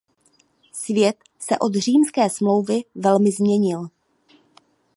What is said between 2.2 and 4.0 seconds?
smlouvy velmi změnil.